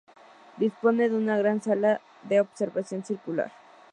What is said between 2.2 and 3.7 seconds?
de observación circular.